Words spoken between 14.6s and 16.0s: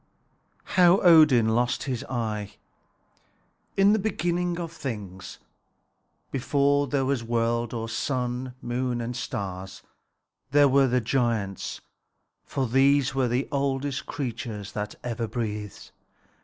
that ever breathed.